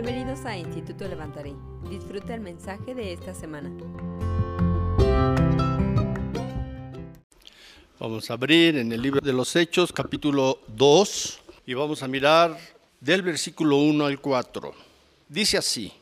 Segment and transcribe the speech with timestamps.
[0.00, 1.56] Bienvenidos a Instituto Levantaré.
[1.90, 3.68] Disfruta el mensaje de esta semana.
[7.98, 12.56] Vamos a abrir en el libro de los Hechos, capítulo 2, y vamos a mirar
[13.00, 14.72] del versículo 1 al 4.
[15.28, 15.92] Dice así,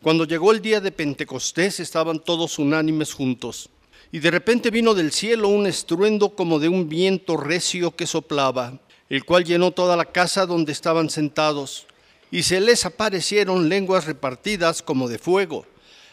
[0.00, 3.68] cuando llegó el día de Pentecostés estaban todos unánimes juntos,
[4.10, 8.80] y de repente vino del cielo un estruendo como de un viento recio que soplaba,
[9.10, 11.86] el cual llenó toda la casa donde estaban sentados
[12.32, 15.66] y se les aparecieron lenguas repartidas como de fuego,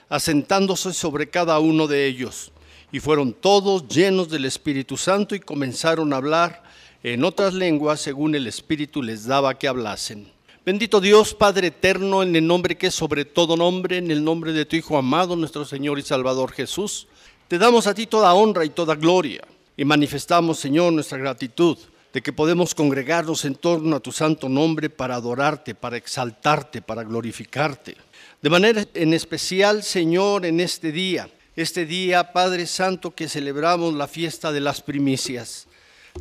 [0.09, 2.51] asentándose sobre cada uno de ellos.
[2.91, 6.61] Y fueron todos llenos del Espíritu Santo y comenzaron a hablar
[7.03, 10.29] en otras lenguas según el Espíritu les daba que hablasen.
[10.65, 14.51] Bendito Dios, Padre eterno, en el nombre que es sobre todo nombre, en el nombre
[14.51, 17.07] de tu Hijo amado, nuestro Señor y Salvador Jesús,
[17.47, 19.41] te damos a ti toda honra y toda gloria
[19.77, 21.77] y manifestamos, Señor, nuestra gratitud
[22.13, 27.03] de que podemos congregarnos en torno a tu santo nombre para adorarte, para exaltarte, para
[27.03, 27.95] glorificarte.
[28.41, 34.07] De manera en especial, Señor, en este día, este día, Padre Santo, que celebramos la
[34.07, 35.67] fiesta de las primicias.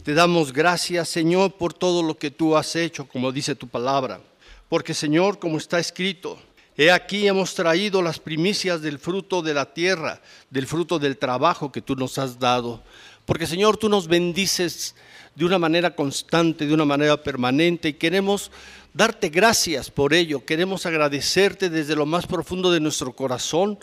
[0.02, 4.20] Te damos gracias, Señor, por todo lo que tú has hecho, como dice tu palabra.
[4.68, 6.38] Porque, Señor, como está escrito,
[6.76, 11.72] he aquí hemos traído las primicias del fruto de la tierra, del fruto del trabajo
[11.72, 12.82] que tú nos has dado.
[13.28, 14.94] Porque, Señor, tú nos bendices
[15.34, 18.50] de una manera constante, de una manera permanente y queremos
[18.94, 20.46] darte gracias por ello.
[20.46, 23.78] Queremos agradecerte desde lo más profundo de nuestro corazón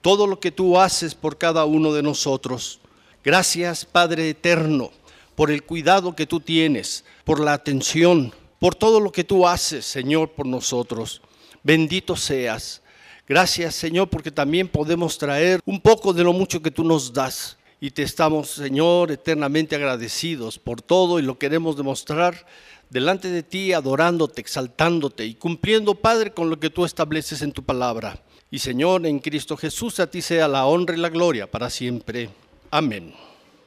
[0.00, 2.80] todo lo que tú haces por cada uno de nosotros.
[3.22, 4.90] Gracias, Padre Eterno,
[5.36, 9.86] por el cuidado que tú tienes, por la atención, por todo lo que tú haces,
[9.86, 11.22] Señor, por nosotros.
[11.62, 12.82] Bendito seas.
[13.28, 17.57] Gracias, Señor, porque también podemos traer un poco de lo mucho que tú nos das
[17.80, 22.46] y te estamos, Señor, eternamente agradecidos por todo y lo queremos demostrar
[22.90, 27.62] delante de ti, adorándote, exaltándote y cumpliendo, Padre, con lo que tú estableces en tu
[27.62, 28.20] palabra.
[28.50, 32.30] Y Señor, en Cristo Jesús a ti sea la honra y la gloria para siempre.
[32.70, 33.14] Amén.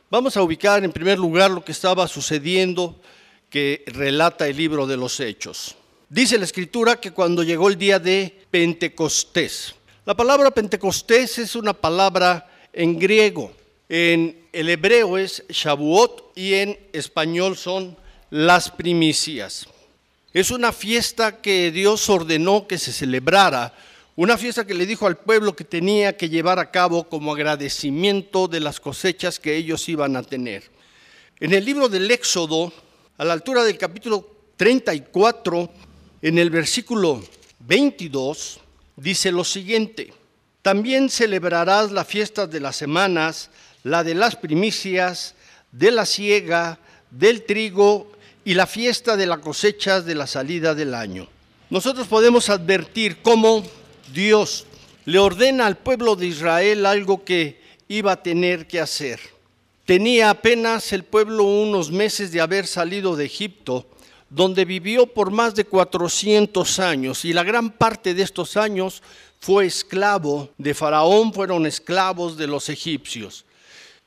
[0.10, 3.00] Vamos a ubicar en primer lugar lo que estaba sucediendo
[3.50, 5.76] que relata el libro de los Hechos.
[6.10, 11.74] Dice la escritura que cuando llegó el día de Pentecostés, la palabra Pentecostés es una
[11.74, 13.54] palabra en griego
[13.94, 17.98] en el hebreo es Shavuot y en español son
[18.30, 19.68] las primicias.
[20.34, 23.74] Es una fiesta que Dios ordenó que se celebrara,
[24.16, 28.48] una fiesta que le dijo al pueblo que tenía que llevar a cabo como agradecimiento
[28.48, 30.64] de las cosechas que ellos iban a tener.
[31.42, 32.72] En el libro del Éxodo,
[33.18, 34.26] a la altura del capítulo
[34.56, 35.70] 34,
[36.22, 37.22] en el versículo
[37.60, 38.62] 22,
[38.96, 40.14] dice lo siguiente,
[40.62, 43.50] también celebrarás la fiesta de las semanas,
[43.84, 45.36] la de las primicias,
[45.72, 48.12] de la siega, del trigo
[48.44, 51.28] y la fiesta de la cosecha de la salida del año.
[51.70, 53.64] Nosotros podemos advertir cómo
[54.14, 54.66] Dios
[55.06, 59.20] le ordena al pueblo de Israel algo que iba a tener que hacer.
[59.86, 63.88] Tenía apenas el pueblo unos meses de haber salido de Egipto,
[64.30, 69.02] donde vivió por más de 400 años, y la gran parte de estos años
[69.40, 73.44] fue esclavo de Faraón, fueron esclavos de los egipcios.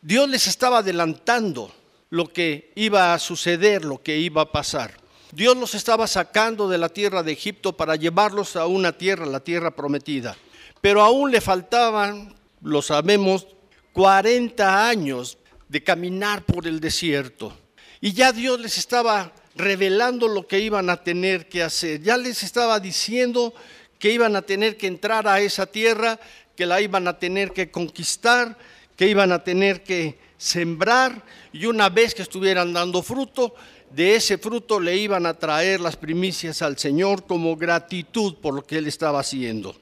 [0.05, 1.73] Dios les estaba adelantando
[2.11, 4.93] lo que iba a suceder, lo que iba a pasar.
[5.33, 9.41] Dios los estaba sacando de la tierra de Egipto para llevarlos a una tierra, la
[9.41, 10.37] tierra prometida.
[10.83, 13.47] Pero aún le faltaban, lo sabemos,
[13.95, 15.39] 40 años
[15.71, 17.57] de caminar por el desierto.
[18.03, 22.03] Y ya Dios les estaba revelando lo que iban a tener que hacer.
[22.03, 23.55] Ya les estaba diciendo
[23.99, 26.21] que iban a tener que entrar a esa tierra,
[26.55, 28.59] que la iban a tener que conquistar,
[28.97, 33.55] que iban a tener que sembrar y una vez que estuvieran dando fruto,
[33.91, 38.63] de ese fruto le iban a traer las primicias al Señor como gratitud por lo
[38.63, 39.77] que Él estaba haciendo.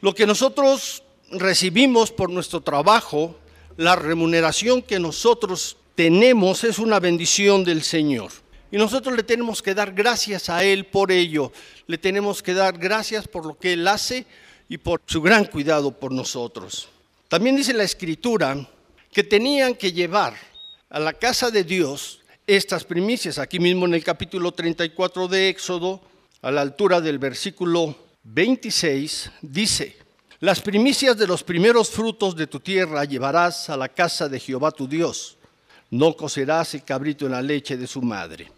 [0.00, 3.36] Lo que nosotros recibimos por nuestro trabajo,
[3.76, 8.30] la remuneración que nosotros tenemos es una bendición del Señor.
[8.70, 11.52] Y nosotros le tenemos que dar gracias a Él por ello.
[11.86, 14.26] Le tenemos que dar gracias por lo que Él hace
[14.68, 16.88] y por su gran cuidado por nosotros.
[17.28, 18.56] También dice la escritura
[19.12, 20.36] que tenían que llevar
[20.88, 23.38] a la casa de Dios estas primicias.
[23.38, 26.00] Aquí mismo en el capítulo 34 de Éxodo,
[26.42, 29.96] a la altura del versículo 26, dice,
[30.38, 34.70] las primicias de los primeros frutos de tu tierra llevarás a la casa de Jehová
[34.70, 35.36] tu Dios.
[35.90, 38.52] No cocerás el cabrito en la leche de su madre.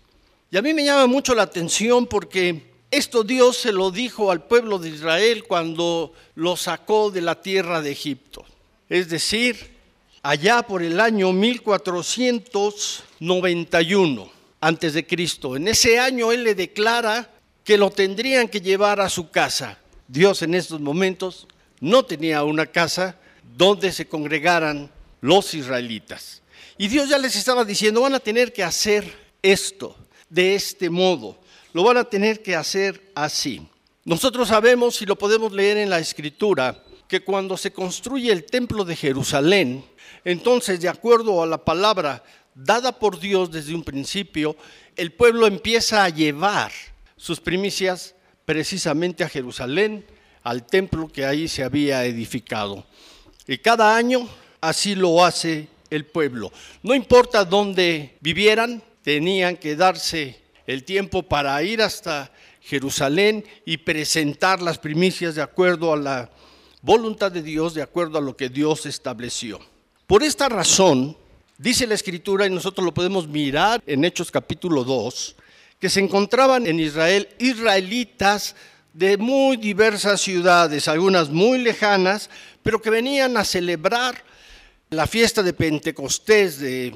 [0.51, 4.43] Y a mí me llama mucho la atención porque esto Dios se lo dijo al
[4.43, 8.45] pueblo de Israel cuando lo sacó de la tierra de Egipto
[8.89, 9.77] es decir,
[10.23, 14.31] allá por el año 1491
[14.61, 15.55] antes de Cristo.
[15.57, 17.31] En ese año él le declara
[17.65, 21.49] que lo tendrían que llevar a su casa, Dios en estos momentos
[21.81, 23.17] no tenía una casa
[23.57, 26.43] donde se congregaran los israelitas.
[26.79, 29.05] Y Dios ya les estaba diciendo, van a tener que hacer
[29.43, 29.97] esto,
[30.31, 31.39] de este modo,
[31.73, 33.67] lo van a tener que hacer así.
[34.05, 38.85] Nosotros sabemos y lo podemos leer en la escritura, que cuando se construye el templo
[38.85, 39.85] de Jerusalén,
[40.25, 42.23] entonces de acuerdo a la palabra
[42.55, 44.57] dada por Dios desde un principio,
[44.95, 46.71] el pueblo empieza a llevar
[47.17, 48.15] sus primicias
[48.45, 50.05] precisamente a Jerusalén,
[50.43, 52.87] al templo que ahí se había edificado.
[53.47, 54.29] Y cada año
[54.61, 56.53] así lo hace el pueblo.
[56.83, 64.61] No importa dónde vivieran, tenían que darse el tiempo para ir hasta Jerusalén y presentar
[64.61, 66.31] las primicias de acuerdo a la
[66.83, 69.61] voluntad de Dios, de acuerdo a lo que Dios estableció.
[70.07, 71.17] Por esta razón,
[71.59, 75.37] dice la escritura, y nosotros lo podemos mirar en Hechos capítulo 2,
[75.79, 78.55] que se encontraban en Israel israelitas
[78.93, 82.31] de muy diversas ciudades, algunas muy lejanas,
[82.63, 84.25] pero que venían a celebrar
[84.91, 86.95] la fiesta de Pentecostés, de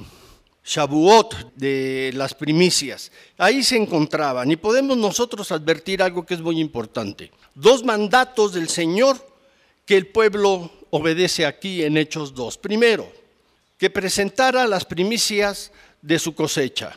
[0.64, 3.12] Shavuot, de las primicias.
[3.36, 7.30] Ahí se encontraban y podemos nosotros advertir algo que es muy importante.
[7.54, 9.31] Dos mandatos del Señor
[9.84, 12.58] que el pueblo obedece aquí en Hechos 2.
[12.58, 13.10] Primero,
[13.78, 16.96] que presentara las primicias de su cosecha.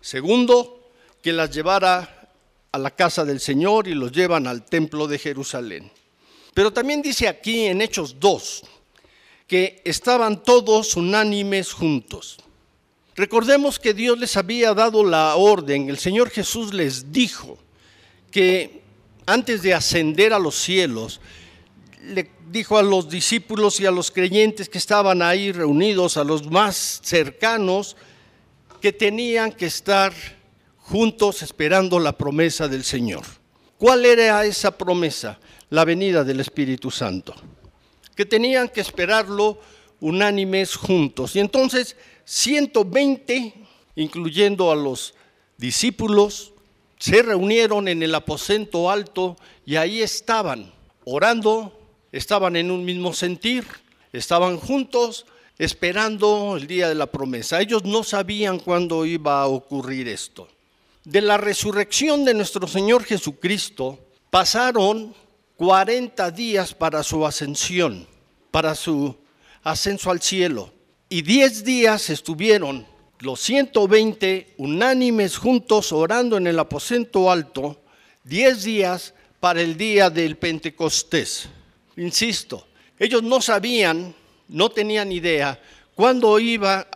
[0.00, 0.90] Segundo,
[1.22, 2.30] que las llevara
[2.72, 5.90] a la casa del Señor y los llevan al templo de Jerusalén.
[6.54, 8.62] Pero también dice aquí en Hechos 2
[9.46, 12.38] que estaban todos unánimes juntos.
[13.16, 17.58] Recordemos que Dios les había dado la orden, el Señor Jesús les dijo
[18.30, 18.82] que
[19.26, 21.20] antes de ascender a los cielos,
[22.06, 26.50] le dijo a los discípulos y a los creyentes que estaban ahí reunidos, a los
[26.50, 27.96] más cercanos,
[28.80, 30.12] que tenían que estar
[30.78, 33.24] juntos esperando la promesa del Señor.
[33.78, 35.38] ¿Cuál era esa promesa?
[35.70, 37.34] La venida del Espíritu Santo.
[38.14, 39.58] Que tenían que esperarlo
[40.00, 41.34] unánimes juntos.
[41.34, 43.54] Y entonces 120,
[43.96, 45.14] incluyendo a los
[45.56, 46.52] discípulos,
[46.98, 49.36] se reunieron en el aposento alto
[49.66, 50.72] y ahí estaban
[51.04, 51.83] orando,
[52.16, 53.66] estaban en un mismo sentir,
[54.12, 55.26] estaban juntos
[55.58, 57.60] esperando el día de la promesa.
[57.60, 60.48] Ellos no sabían cuándo iba a ocurrir esto
[61.04, 63.98] de la resurrección de nuestro Señor Jesucristo
[64.30, 65.14] pasaron
[65.56, 68.06] 40 días para su ascensión,
[68.50, 69.14] para su
[69.62, 70.72] ascenso al cielo.
[71.10, 72.86] Y 10 días estuvieron
[73.20, 77.82] los 120 unánimes juntos orando en el aposento alto,
[78.24, 81.48] 10 días para el día del Pentecostés.
[81.96, 82.66] Insisto,
[82.98, 84.14] ellos no sabían,
[84.48, 85.60] no tenían idea
[85.94, 86.86] cuándo iba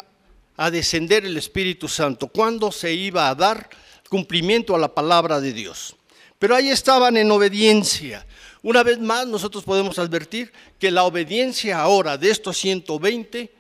[0.56, 3.68] a descender el Espíritu Santo, cuándo se iba a dar
[4.08, 5.94] cumplimiento a la palabra de Dios.
[6.38, 8.26] Pero ahí estaban en obediencia.
[8.62, 13.52] Una vez más, nosotros podemos advertir que la obediencia ahora de estos 120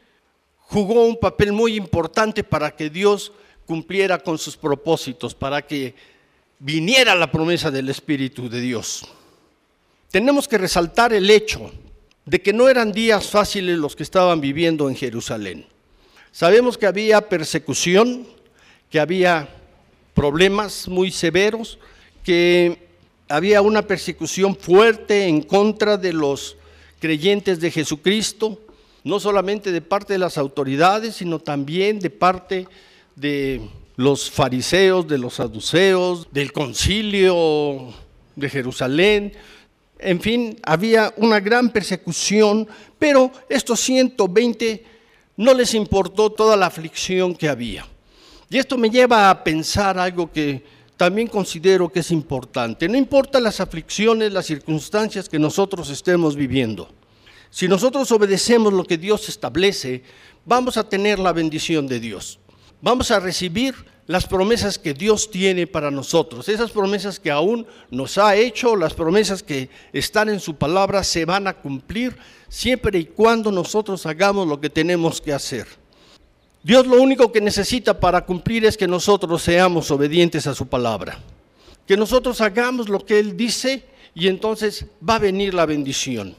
[0.56, 3.32] jugó un papel muy importante para que Dios
[3.66, 5.94] cumpliera con sus propósitos, para que
[6.58, 9.06] viniera la promesa del Espíritu de Dios.
[10.10, 11.70] Tenemos que resaltar el hecho
[12.24, 15.66] de que no eran días fáciles los que estaban viviendo en Jerusalén.
[16.32, 18.26] Sabemos que había persecución,
[18.90, 19.48] que había
[20.14, 21.78] problemas muy severos,
[22.24, 22.88] que
[23.28, 26.56] había una persecución fuerte en contra de los
[27.00, 28.60] creyentes de Jesucristo,
[29.04, 32.66] no solamente de parte de las autoridades, sino también de parte
[33.14, 33.60] de
[33.96, 37.92] los fariseos, de los saduceos, del concilio
[38.36, 39.32] de Jerusalén.
[39.98, 44.84] En fin, había una gran persecución, pero estos 120
[45.36, 47.86] no les importó toda la aflicción que había.
[48.50, 50.62] Y esto me lleva a pensar algo que
[50.96, 52.88] también considero que es importante.
[52.88, 56.88] No importa las aflicciones, las circunstancias que nosotros estemos viviendo.
[57.50, 60.02] Si nosotros obedecemos lo que Dios establece,
[60.44, 62.40] vamos a tener la bendición de Dios.
[62.80, 63.74] Vamos a recibir
[64.06, 66.48] las promesas que Dios tiene para nosotros.
[66.48, 71.24] Esas promesas que aún nos ha hecho, las promesas que están en su palabra, se
[71.24, 72.16] van a cumplir
[72.48, 75.66] siempre y cuando nosotros hagamos lo que tenemos que hacer.
[76.62, 81.18] Dios lo único que necesita para cumplir es que nosotros seamos obedientes a su palabra.
[81.86, 86.36] Que nosotros hagamos lo que Él dice y entonces va a venir la bendición.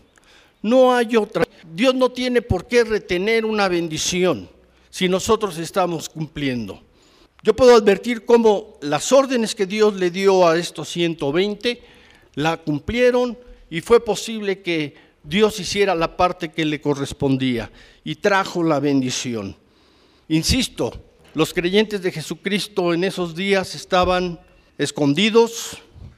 [0.61, 1.45] No hay otra.
[1.73, 4.49] Dios no tiene por qué retener una bendición
[4.89, 6.81] si nosotros estamos cumpliendo.
[7.41, 11.81] Yo puedo advertir cómo las órdenes que Dios le dio a estos 120
[12.35, 13.37] la cumplieron
[13.69, 17.71] y fue posible que Dios hiciera la parte que le correspondía
[18.03, 19.55] y trajo la bendición.
[20.27, 20.91] Insisto,
[21.33, 24.39] los creyentes de Jesucristo en esos días estaban
[24.77, 25.77] escondidos,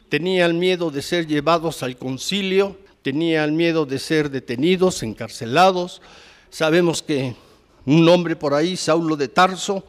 [0.10, 6.02] tenían miedo de ser llevados al concilio, tenían miedo de ser detenidos, encarcelados.
[6.50, 7.36] Sabemos que
[7.86, 9.84] un hombre por ahí, Saulo de Tarso,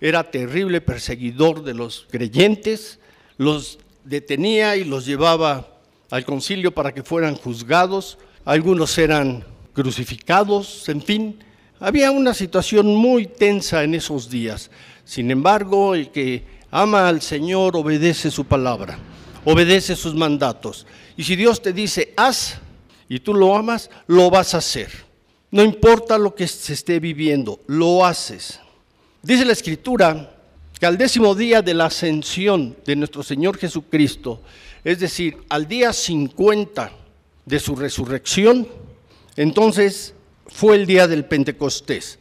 [0.00, 2.98] era terrible perseguidor de los creyentes,
[3.36, 5.68] los detenía y los llevaba
[6.10, 11.38] al concilio para que fueran juzgados, algunos eran crucificados, en fin,
[11.80, 14.70] había una situación muy tensa en esos días.
[15.04, 18.98] Sin embargo, el que ama al Señor obedece su palabra,
[19.44, 20.86] obedece sus mandatos.
[21.16, 22.58] Y si Dios te dice, haz,
[23.08, 25.07] y tú lo amas, lo vas a hacer.
[25.50, 28.60] No importa lo que se esté viviendo, lo haces.
[29.22, 30.36] Dice la Escritura
[30.78, 34.42] que al décimo día de la ascensión de nuestro Señor Jesucristo,
[34.84, 36.92] es decir, al día 50
[37.46, 38.68] de su resurrección,
[39.36, 40.14] entonces
[40.46, 42.18] fue el día del Pentecostés.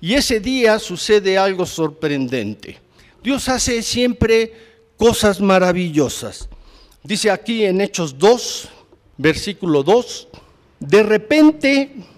[0.00, 2.78] Y ese día sucede algo sorprendente.
[3.22, 4.52] Dios hace siempre
[4.96, 6.48] cosas maravillosas.
[7.04, 8.68] Dice aquí en Hechos 2,
[9.18, 10.28] versículo 2,
[10.80, 11.94] de repente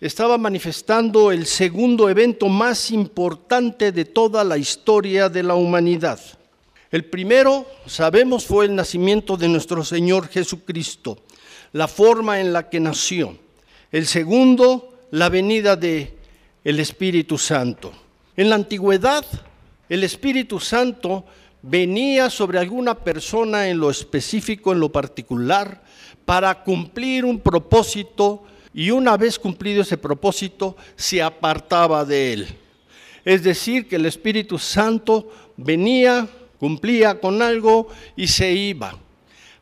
[0.00, 6.20] estaba manifestando el segundo evento más importante de toda la historia de la humanidad.
[6.90, 11.18] El primero, sabemos, fue el nacimiento de nuestro Señor Jesucristo,
[11.72, 13.36] la forma en la que nació.
[13.90, 16.14] El segundo, la venida de
[16.62, 17.92] el Espíritu Santo.
[18.36, 19.24] En la antigüedad,
[19.88, 21.24] el Espíritu Santo
[21.62, 25.82] venía sobre alguna persona en lo específico, en lo particular,
[26.24, 28.44] para cumplir un propósito
[28.76, 32.46] y una vez cumplido ese propósito se apartaba de él.
[33.24, 36.28] Es decir, que el Espíritu Santo venía,
[36.60, 38.94] cumplía con algo y se iba.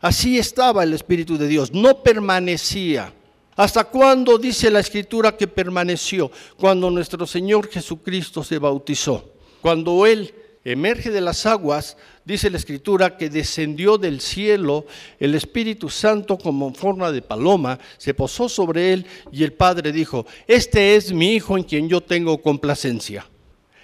[0.00, 3.14] Así estaba el Espíritu de Dios, no permanecía.
[3.54, 6.33] ¿Hasta cuándo dice la Escritura que permaneció?
[6.56, 9.30] Cuando nuestro Señor Jesucristo se bautizó.
[9.62, 14.87] Cuando Él emerge de las aguas, dice la escritura que descendió del cielo
[15.21, 19.92] el Espíritu Santo como en forma de paloma, se posó sobre él y el Padre
[19.92, 23.26] dijo, este es mi Hijo en quien yo tengo complacencia.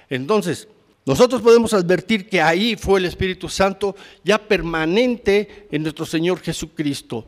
[0.08, 0.68] Entonces,
[1.06, 7.24] nosotros podemos advertir que ahí fue el Espíritu Santo ya permanente en nuestro Señor Jesucristo.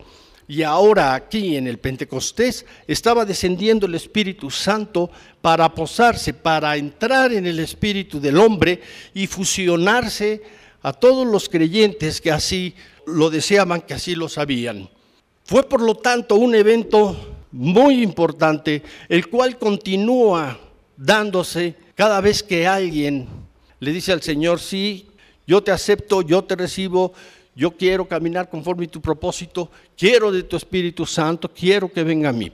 [0.49, 7.33] Y ahora aquí en el Pentecostés estaba descendiendo el Espíritu Santo para posarse, para entrar
[7.33, 8.81] en el espíritu del hombre
[9.15, 10.43] y fusionarse
[10.83, 12.75] a todos los creyentes que así
[13.07, 14.89] lo deseaban, que así lo sabían.
[15.45, 20.59] Fue por lo tanto un evento muy importante, el cual continúa
[20.97, 23.29] dándose cada vez que alguien
[23.81, 25.09] le dice al Señor, sí,
[25.47, 27.13] yo te acepto, yo te recibo,
[27.55, 32.31] yo quiero caminar conforme a tu propósito, quiero de tu Espíritu Santo, quiero que venga
[32.31, 32.51] a mí.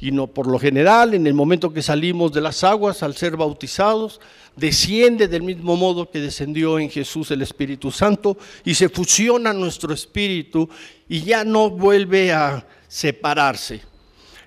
[0.00, 3.36] Y no, por lo general, en el momento que salimos de las aguas al ser
[3.36, 4.20] bautizados,
[4.56, 9.94] desciende del mismo modo que descendió en Jesús el Espíritu Santo y se fusiona nuestro
[9.94, 10.68] espíritu
[11.08, 13.80] y ya no vuelve a separarse.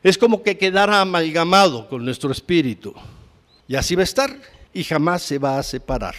[0.03, 2.93] Es como que quedara amalgamado con nuestro espíritu.
[3.67, 4.39] Y así va a estar
[4.73, 6.15] y jamás se va a separar.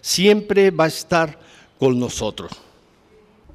[0.00, 1.38] Siempre va a estar
[1.78, 2.52] con nosotros.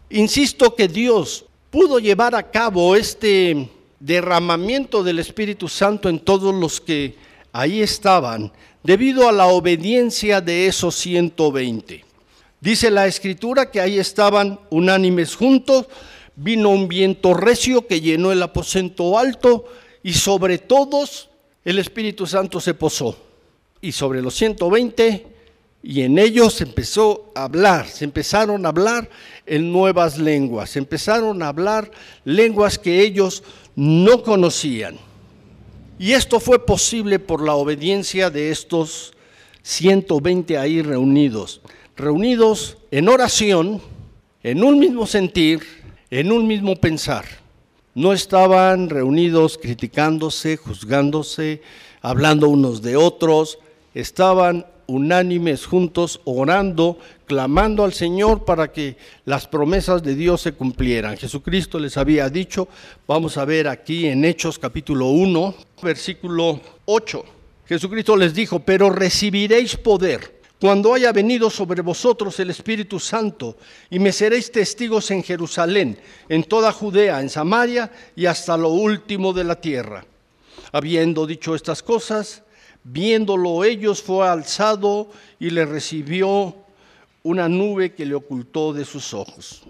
[0.09, 3.69] Insisto que Dios pudo llevar a cabo este
[3.99, 7.15] derramamiento del Espíritu Santo en todos los que
[7.51, 8.51] ahí estaban,
[8.83, 12.05] debido a la obediencia de esos 120.
[12.61, 15.87] Dice la escritura que ahí estaban unánimes juntos,
[16.35, 19.65] vino un viento recio que llenó el aposento alto
[20.03, 21.29] y sobre todos
[21.63, 23.17] el Espíritu Santo se posó.
[23.81, 25.34] Y sobre los 120
[25.87, 29.07] y en ellos empezó a hablar, se empezaron a hablar
[29.45, 31.91] en nuevas lenguas, se empezaron a hablar
[32.23, 33.43] lenguas que ellos
[33.75, 34.97] no conocían.
[35.99, 39.13] Y esto fue posible por la obediencia de estos
[39.61, 41.61] 120 ahí reunidos,
[41.95, 43.79] reunidos en oración,
[44.41, 45.61] en un mismo sentir,
[46.09, 47.25] en un mismo pensar.
[47.93, 51.61] No estaban reunidos criticándose, juzgándose,
[52.01, 53.59] hablando unos de otros,
[53.93, 61.17] estaban unánimes juntos, orando, clamando al Señor para que las promesas de Dios se cumplieran.
[61.17, 62.67] Jesucristo les había dicho,
[63.07, 67.25] vamos a ver aquí en Hechos capítulo 1, versículo 8.
[67.67, 73.57] Jesucristo les dijo, pero recibiréis poder cuando haya venido sobre vosotros el Espíritu Santo,
[73.89, 75.99] y me seréis testigos en Jerusalén,
[76.29, 80.05] en toda Judea, en Samaria y hasta lo último de la tierra.
[80.71, 82.43] Habiendo dicho estas cosas,
[82.85, 86.55] viéndolo ellos, fue alzado y le recibió
[87.23, 89.63] una nube que le ocultó de sus ojos.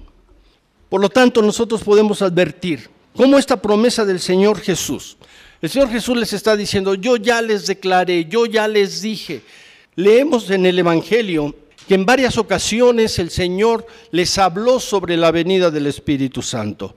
[0.89, 5.17] Por lo tanto, nosotros podemos advertir cómo esta promesa del Señor Jesús,
[5.61, 9.41] el Señor Jesús les está diciendo, yo ya les declaré, yo ya les dije.
[9.95, 11.55] Leemos en el Evangelio
[11.87, 16.95] que en varias ocasiones el Señor les habló sobre la venida del Espíritu Santo.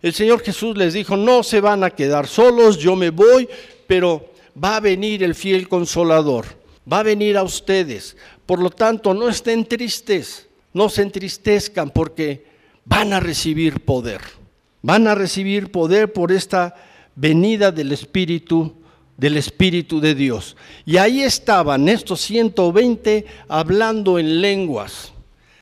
[0.00, 3.48] El Señor Jesús les dijo, no se van a quedar solos, yo me voy,
[3.86, 6.46] pero va a venir el fiel consolador,
[6.90, 8.16] va a venir a ustedes.
[8.46, 12.44] Por lo tanto, no estén tristes, no se entristezcan porque
[12.84, 14.20] van a recibir poder.
[14.82, 16.74] Van a recibir poder por esta
[17.14, 18.74] venida del Espíritu
[19.16, 20.56] del Espíritu de Dios.
[20.84, 25.12] Y ahí estaban estos 120 hablando en lenguas.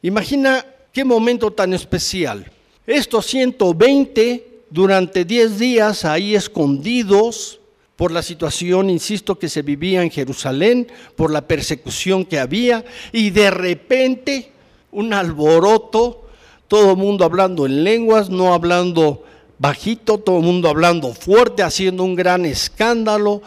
[0.02, 2.50] Imagina qué momento tan especial.
[2.86, 7.59] Estos 120 durante 10 días ahí escondidos
[8.00, 13.28] por la situación, insisto, que se vivía en Jerusalén, por la persecución que había, y
[13.28, 14.52] de repente
[14.90, 16.24] un alboroto,
[16.66, 19.24] todo el mundo hablando en lenguas, no hablando
[19.58, 23.42] bajito, todo el mundo hablando fuerte, haciendo un gran escándalo,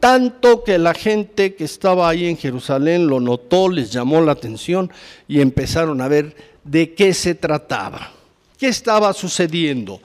[0.00, 4.90] tanto que la gente que estaba ahí en Jerusalén lo notó, les llamó la atención
[5.28, 6.34] y empezaron a ver
[6.64, 8.10] de qué se trataba,
[8.56, 10.00] qué estaba sucediendo.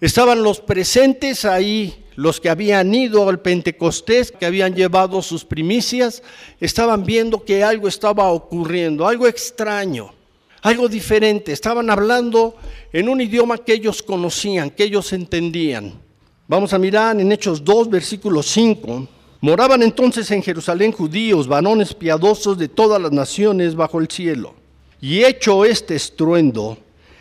[0.00, 6.20] Estaban los presentes ahí, los que habían ido al Pentecostés, que habían llevado sus primicias,
[6.58, 10.12] estaban viendo que algo estaba ocurriendo, algo extraño
[10.62, 11.52] algo diferente.
[11.52, 12.56] Estaban hablando
[12.92, 15.94] en un idioma que ellos conocían, que ellos entendían.
[16.46, 19.06] Vamos a mirar en Hechos 2, versículo 5.
[19.40, 24.54] Moraban entonces en Jerusalén judíos, varones piadosos de todas las naciones bajo el cielo.
[25.00, 26.76] Y hecho este estruendo,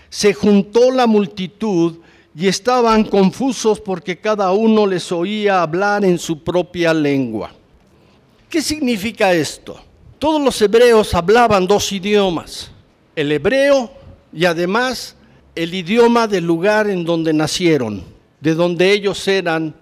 [0.09, 1.97] se juntó la multitud
[2.39, 7.51] y estaban confusos porque cada uno les oía hablar en su propia lengua.
[8.47, 9.79] ¿Qué significa esto?
[10.19, 12.71] Todos los hebreos hablaban dos idiomas
[13.15, 13.89] el hebreo
[14.31, 15.15] y además
[15.55, 18.03] el idioma del lugar en donde nacieron,
[18.39, 19.73] de donde ellos eran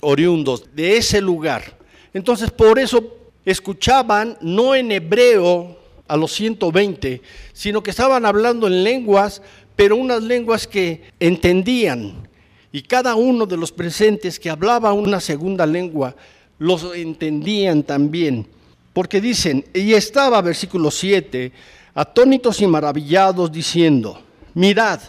[0.00, 1.76] oriundos, de ese lugar.
[2.14, 3.04] Entonces por eso
[3.44, 5.76] escuchaban no en hebreo
[6.08, 7.20] a los 120,
[7.52, 9.42] sino que estaban hablando en lenguas,
[9.80, 12.28] pero unas lenguas que entendían.
[12.70, 16.14] Y cada uno de los presentes que hablaba una segunda lengua,
[16.58, 18.46] los entendían también.
[18.92, 21.50] Porque dicen, y estaba, versículo 7,
[21.94, 24.20] atónitos y maravillados, diciendo,
[24.52, 25.00] mirad,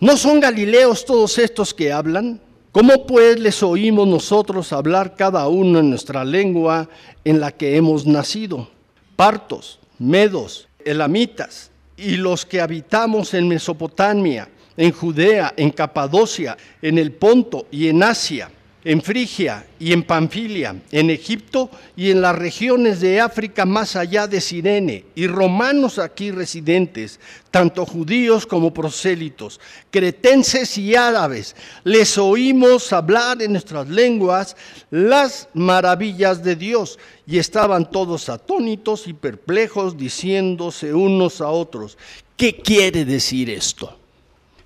[0.00, 2.40] ¿no son galileos todos estos que hablan?
[2.72, 6.88] ¿Cómo pues les oímos nosotros hablar cada uno en nuestra lengua
[7.24, 8.68] en la que hemos nacido?
[9.14, 11.69] Partos, medos, elamitas
[12.00, 18.02] y los que habitamos en Mesopotamia, en Judea, en Capadocia, en el Ponto y en
[18.02, 18.50] Asia
[18.82, 24.26] en Frigia y en Panfilia, en Egipto y en las regiones de África más allá
[24.26, 32.92] de Sirene, y romanos aquí residentes, tanto judíos como prosélitos, cretenses y árabes, les oímos
[32.92, 34.56] hablar en nuestras lenguas
[34.90, 41.98] las maravillas de Dios, y estaban todos atónitos y perplejos, diciéndose unos a otros,
[42.36, 43.98] ¿qué quiere decir esto?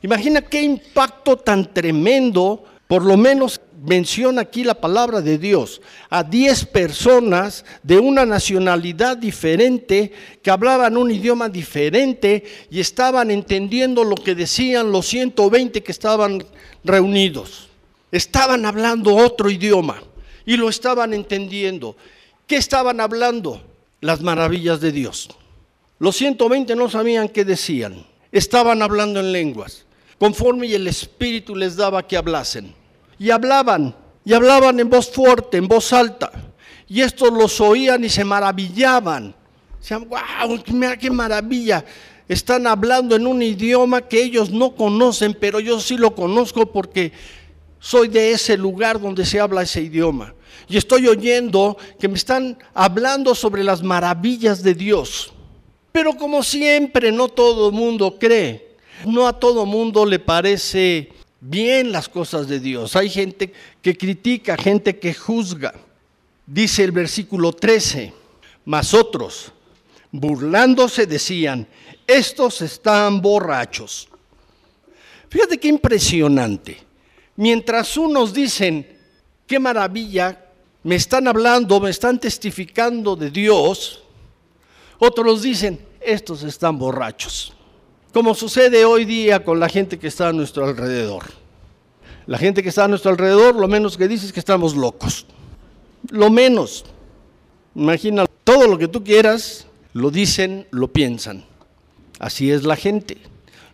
[0.02, 6.24] Imagina qué impacto tan tremendo por lo menos menciona aquí la palabra de Dios a
[6.24, 14.14] 10 personas de una nacionalidad diferente que hablaban un idioma diferente y estaban entendiendo lo
[14.14, 16.44] que decían los 120 que estaban
[16.82, 17.68] reunidos.
[18.10, 20.02] Estaban hablando otro idioma
[20.46, 21.96] y lo estaban entendiendo.
[22.46, 23.62] ¿Qué estaban hablando?
[24.00, 25.28] Las maravillas de Dios.
[25.98, 28.06] Los 120 no sabían qué decían.
[28.32, 29.84] Estaban hablando en lenguas,
[30.18, 32.74] conforme el Espíritu les daba que hablasen
[33.18, 36.32] y hablaban, y hablaban en voz fuerte, en voz alta.
[36.88, 39.34] Y estos los oían y se maravillaban.
[39.78, 41.84] Decían, wow, mira qué maravilla.
[42.28, 47.12] Están hablando en un idioma que ellos no conocen, pero yo sí lo conozco porque
[47.80, 50.34] soy de ese lugar donde se habla ese idioma.
[50.68, 55.32] Y estoy oyendo que me están hablando sobre las maravillas de Dios.
[55.92, 58.74] Pero como siempre, no todo el mundo cree.
[59.04, 61.12] No a todo mundo le parece
[61.44, 62.96] bien las cosas de Dios.
[62.96, 63.52] Hay gente
[63.82, 65.74] que critica, gente que juzga.
[66.46, 68.12] Dice el versículo 13,
[68.64, 69.52] mas otros,
[70.10, 71.66] burlándose, decían,
[72.06, 74.08] estos están borrachos.
[75.28, 76.78] Fíjate qué impresionante.
[77.36, 78.86] Mientras unos dicen,
[79.46, 80.46] qué maravilla,
[80.82, 84.00] me están hablando, me están testificando de Dios,
[84.98, 87.52] Otros dicen, estos están borrachos.
[88.14, 91.24] Como sucede hoy día con la gente que está a nuestro alrededor.
[92.26, 95.26] La gente que está a nuestro alrededor, lo menos que dice es que estamos locos.
[96.10, 96.84] Lo menos.
[97.74, 101.44] Imagina, todo lo que tú quieras, lo dicen, lo piensan.
[102.20, 103.18] Así es la gente.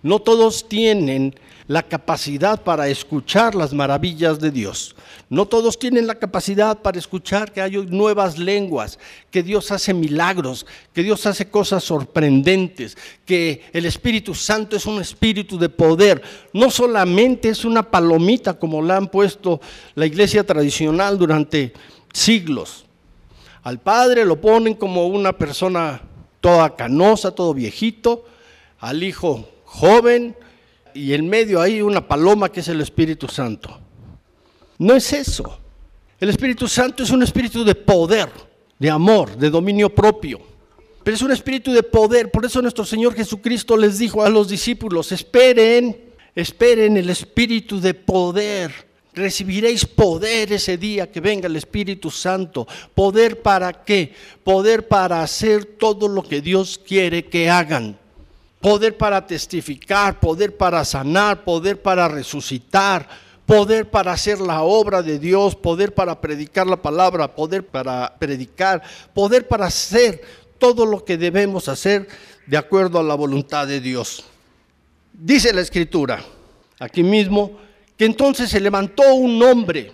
[0.02, 1.34] No todos tienen
[1.70, 4.96] la capacidad para escuchar las maravillas de Dios.
[5.28, 8.98] No todos tienen la capacidad para escuchar que hay nuevas lenguas,
[9.30, 15.00] que Dios hace milagros, que Dios hace cosas sorprendentes, que el Espíritu Santo es un
[15.00, 16.20] espíritu de poder.
[16.52, 19.60] No solamente es una palomita como la han puesto
[19.94, 21.72] la iglesia tradicional durante
[22.12, 22.84] siglos.
[23.62, 26.02] Al Padre lo ponen como una persona
[26.40, 28.24] toda canosa, todo viejito,
[28.80, 30.34] al Hijo joven,
[30.94, 33.80] y en medio hay una paloma que es el Espíritu Santo.
[34.78, 35.58] No es eso.
[36.18, 38.28] El Espíritu Santo es un espíritu de poder,
[38.78, 40.40] de amor, de dominio propio.
[41.02, 42.30] Pero es un espíritu de poder.
[42.30, 47.94] Por eso nuestro Señor Jesucristo les dijo a los discípulos, esperen, esperen el espíritu de
[47.94, 48.72] poder.
[49.14, 52.68] Recibiréis poder ese día que venga el Espíritu Santo.
[52.94, 54.12] ¿Poder para qué?
[54.44, 57.98] Poder para hacer todo lo que Dios quiere que hagan
[58.60, 63.08] poder para testificar, poder para sanar, poder para resucitar,
[63.46, 68.82] poder para hacer la obra de Dios, poder para predicar la palabra, poder para predicar,
[69.14, 70.22] poder para hacer
[70.58, 72.06] todo lo que debemos hacer
[72.46, 74.24] de acuerdo a la voluntad de Dios.
[75.12, 76.22] Dice la escritura,
[76.78, 77.58] aquí mismo,
[77.96, 79.92] que entonces se levantó un hombre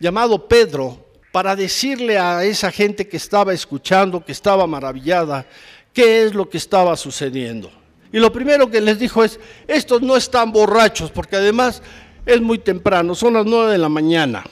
[0.00, 5.46] llamado Pedro para decirle a esa gente que estaba escuchando, que estaba maravillada,
[5.92, 7.70] qué es lo que estaba sucediendo.
[8.16, 11.82] Y lo primero que les dijo es, estos no están borrachos, porque además
[12.24, 14.42] es muy temprano, son las nueve de la mañana.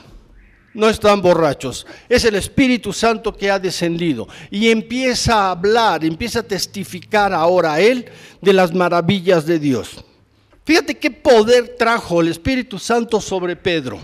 [0.74, 1.86] No están borrachos.
[2.06, 4.28] Es el Espíritu Santo que ha descendido.
[4.50, 8.04] Y empieza a hablar, empieza a testificar ahora a él
[8.42, 10.04] de las maravillas de Dios.
[10.66, 13.98] Fíjate qué poder trajo el Espíritu Santo sobre Pedro.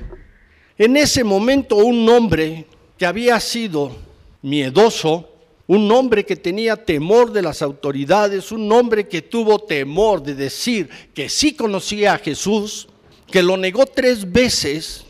[0.78, 2.64] En ese momento un hombre
[2.96, 3.94] que había sido
[4.40, 5.29] miedoso,
[5.70, 10.90] un hombre que tenía temor de las autoridades, un hombre que tuvo temor de decir
[11.14, 12.88] que sí conocía a Jesús,
[13.30, 15.04] que lo negó tres veces,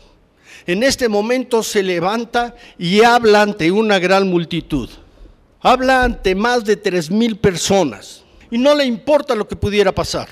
[0.67, 4.87] en este momento se levanta y habla ante una gran multitud.
[5.61, 8.21] Habla ante más de tres mil personas
[8.51, 10.29] y no le importa lo que pudiera pasar.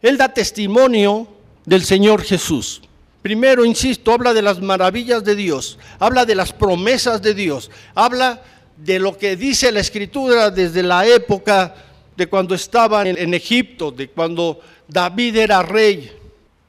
[0.00, 1.28] Él da testimonio
[1.66, 2.80] del Señor Jesús.
[3.20, 8.42] Primero, insisto, habla de las maravillas de Dios, habla de las promesas de Dios, habla
[8.78, 11.74] de lo que dice la escritura desde la época
[12.16, 16.12] de cuando estaban en, Egipto, de cuando David era rey,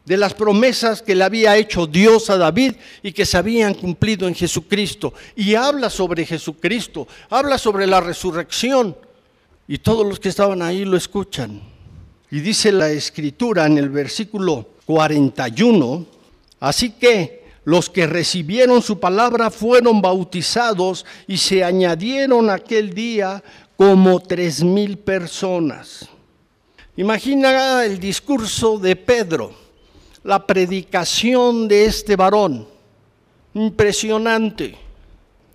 [0.05, 4.27] de las promesas que le había hecho Dios a David y que se habían cumplido
[4.27, 5.13] en Jesucristo.
[5.35, 8.95] Y habla sobre Jesucristo, habla sobre la resurrección.
[9.67, 11.61] Y todos los que estaban ahí lo escuchan.
[12.31, 16.05] Y dice la escritura en el versículo 41,
[16.59, 17.38] así que
[17.69, 23.43] los que recibieron su palabra fueron bautizados y se añadieron aquel día
[23.77, 26.09] como tres mil personas.
[26.97, 29.53] Imagina el discurso de Pedro,
[30.23, 32.67] la predicación de este varón.
[33.53, 34.75] Impresionante.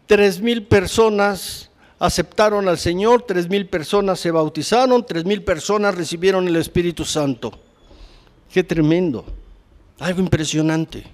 [0.06, 6.46] Tres mil personas aceptaron al Señor, tres mil personas se bautizaron, tres mil personas recibieron
[6.46, 7.58] el Espíritu Santo.
[8.52, 9.24] Qué tremendo.
[9.98, 11.13] Algo impresionante.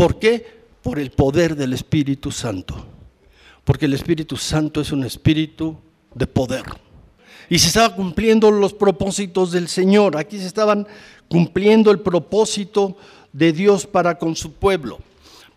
[0.00, 0.46] ¿Por qué?
[0.80, 2.86] Por el poder del Espíritu Santo.
[3.64, 5.76] Porque el Espíritu Santo es un espíritu
[6.14, 6.64] de poder.
[7.50, 10.16] Y se estaban cumpliendo los propósitos del Señor.
[10.16, 10.88] Aquí se estaban
[11.28, 12.96] cumpliendo el propósito
[13.34, 15.00] de Dios para con su pueblo,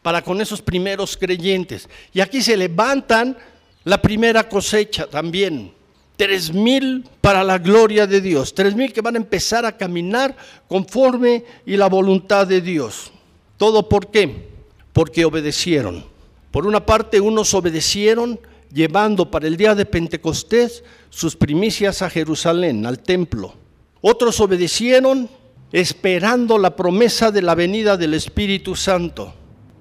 [0.02, 1.88] para con esos primeros creyentes.
[2.12, 3.38] Y aquí se levantan
[3.86, 5.72] la primera cosecha también.
[6.18, 8.54] Tres mil para la gloria de Dios.
[8.54, 10.36] Tres mil que van a empezar a caminar
[10.68, 13.14] conforme y la voluntad de Dios.
[13.58, 14.50] ¿Todo por qué?
[14.92, 16.06] Porque obedecieron.
[16.52, 18.40] Por una parte, unos obedecieron
[18.72, 23.54] llevando para el día de Pentecostés sus primicias a Jerusalén, al templo.
[24.02, 25.30] Otros obedecieron
[25.72, 29.34] esperando la promesa de la venida del Espíritu Santo.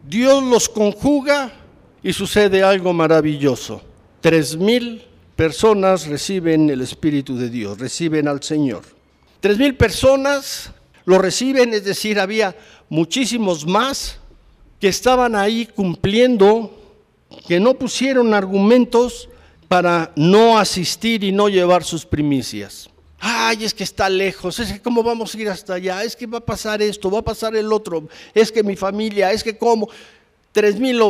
[0.09, 1.53] Dios los conjuga
[2.03, 3.83] y sucede algo maravilloso.
[4.21, 5.03] Tres mil
[5.37, 8.83] personas reciben el Espíritu de Dios, reciben al Señor.
[9.41, 10.71] Tres mil personas
[11.05, 12.57] lo reciben, es decir, había
[12.93, 14.19] muchísimos más
[14.79, 16.79] que estaban ahí cumpliendo,
[17.49, 19.31] que no pusieron argumentos
[19.67, 22.91] para no asistir y no llevar sus primicias.
[23.19, 26.27] Ay, es que está lejos, es que cómo vamos a ir hasta allá, es que
[26.27, 29.57] va a pasar esto, va a pasar el otro, es que mi familia, es que
[29.57, 29.89] cómo.
[30.53, 31.01] Tres mil,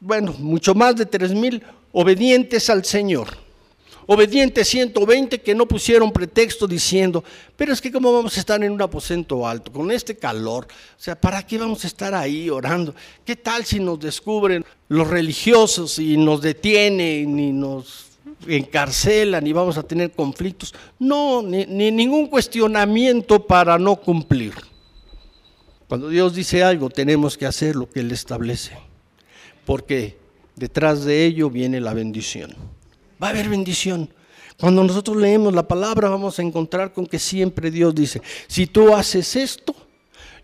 [0.00, 3.41] bueno, mucho más de tres mil obedientes al Señor.
[4.06, 7.22] Obedientes 120 que no pusieron pretexto diciendo,
[7.56, 10.66] pero es que cómo vamos a estar en un aposento alto con este calor.
[10.98, 12.94] O sea, ¿para qué vamos a estar ahí orando?
[13.24, 18.06] ¿Qué tal si nos descubren los religiosos y nos detienen y nos
[18.48, 20.74] encarcelan y vamos a tener conflictos?
[20.98, 24.54] No, ni, ni ningún cuestionamiento para no cumplir.
[25.86, 28.76] Cuando Dios dice algo, tenemos que hacer lo que Él establece,
[29.64, 30.16] porque
[30.56, 32.56] detrás de ello viene la bendición
[33.22, 34.08] va a haber bendición.
[34.58, 38.94] Cuando nosotros leemos la palabra vamos a encontrar con que siempre Dios dice, si tú
[38.94, 39.74] haces esto,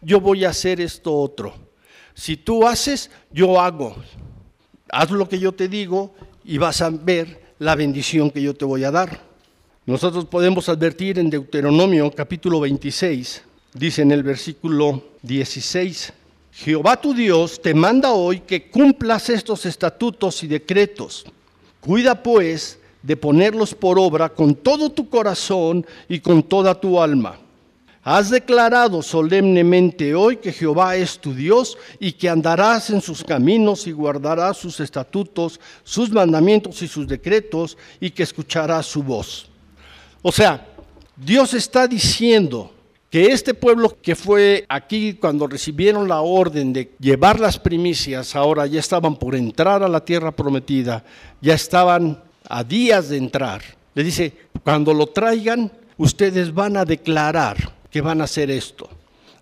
[0.00, 1.54] yo voy a hacer esto otro.
[2.14, 3.96] Si tú haces, yo hago.
[4.90, 6.14] Haz lo que yo te digo
[6.44, 9.22] y vas a ver la bendición que yo te voy a dar.
[9.86, 13.42] Nosotros podemos advertir en Deuteronomio capítulo 26,
[13.74, 16.12] dice en el versículo 16,
[16.52, 21.24] Jehová tu Dios te manda hoy que cumplas estos estatutos y decretos
[21.88, 27.38] Cuida pues de ponerlos por obra con todo tu corazón y con toda tu alma.
[28.02, 33.86] Has declarado solemnemente hoy que Jehová es tu Dios y que andarás en sus caminos
[33.86, 39.48] y guardarás sus estatutos, sus mandamientos y sus decretos y que escucharás su voz.
[40.20, 40.66] O sea,
[41.16, 42.70] Dios está diciendo
[43.10, 48.66] que este pueblo que fue aquí cuando recibieron la orden de llevar las primicias, ahora
[48.66, 51.04] ya estaban por entrar a la tierra prometida,
[51.40, 53.62] ya estaban a días de entrar.
[53.94, 57.56] Le dice, cuando lo traigan, ustedes van a declarar
[57.90, 58.88] que van a hacer esto.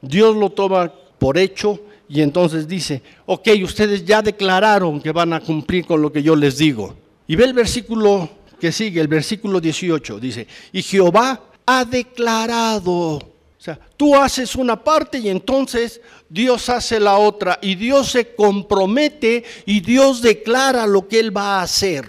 [0.00, 5.40] Dios lo toma por hecho y entonces dice, ok, ustedes ya declararon que van a
[5.40, 6.94] cumplir con lo que yo les digo.
[7.26, 8.28] Y ve el versículo
[8.60, 13.35] que sigue, el versículo 18, dice, y Jehová ha declarado
[13.66, 19.44] sea, tú haces una parte y entonces Dios hace la otra y Dios se compromete
[19.64, 22.08] y Dios declara lo que Él va a hacer.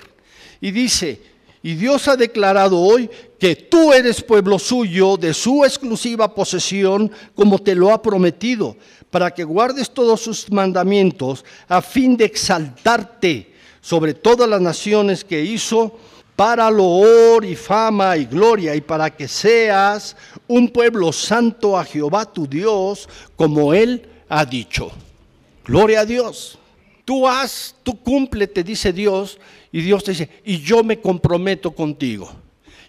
[0.62, 1.22] Y dice,
[1.62, 7.60] y Dios ha declarado hoy que tú eres pueblo suyo de su exclusiva posesión como
[7.60, 8.78] te lo ha prometido,
[9.10, 15.42] para que guardes todos sus mandamientos a fin de exaltarte sobre todas las naciones que
[15.44, 15.98] hizo
[16.38, 20.16] para loor y fama y gloria y para que seas
[20.48, 24.92] un pueblo santo a Jehová tu Dios, como Él ha dicho.
[25.66, 26.60] Gloria a Dios.
[27.04, 29.40] Tú haz, tú cumple, te dice Dios,
[29.72, 32.32] y Dios te dice, y yo me comprometo contigo.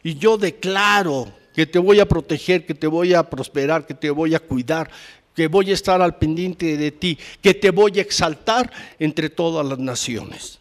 [0.03, 4.11] Y yo declaro que te voy a proteger, que te voy a prosperar, que te
[4.11, 4.91] voy a cuidar,
[5.35, 9.65] que voy a estar al pendiente de ti, que te voy a exaltar entre todas
[9.65, 10.58] las naciones.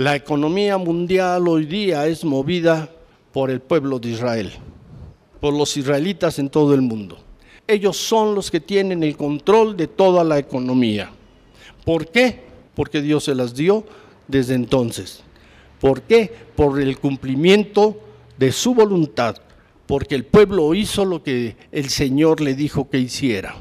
[0.00, 2.88] La economía mundial hoy día es movida
[3.32, 4.50] por el pueblo de Israel,
[5.42, 7.18] por los israelitas en todo el mundo.
[7.66, 11.10] Ellos son los que tienen el control de toda la economía.
[11.84, 12.40] ¿Por qué?
[12.74, 13.84] Porque Dios se las dio
[14.26, 15.22] desde entonces.
[15.78, 16.32] ¿Por qué?
[16.56, 18.00] Por el cumplimiento
[18.38, 19.36] de su voluntad,
[19.86, 23.54] porque el pueblo hizo lo que el Señor le dijo que hiciera.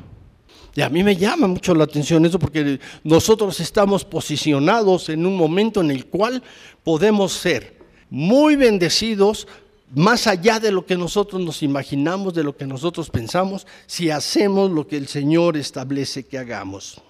[0.76, 5.36] Y a mí me llama mucho la atención eso porque nosotros estamos posicionados en un
[5.36, 6.44] momento en el cual
[6.84, 7.78] podemos ser
[8.10, 9.48] muy bendecidos
[9.94, 14.70] más allá de lo que nosotros nos imaginamos, de lo que nosotros pensamos, si hacemos
[14.70, 17.02] lo que el Señor establece que hagamos.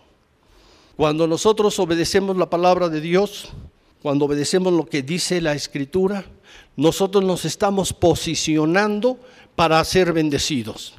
[0.95, 3.49] Cuando nosotros obedecemos la palabra de Dios,
[4.01, 6.25] cuando obedecemos lo que dice la Escritura,
[6.75, 9.19] nosotros nos estamos posicionando
[9.55, 10.98] para ser bendecidos.